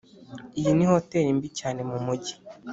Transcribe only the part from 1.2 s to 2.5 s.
mbi cyane mumujyi.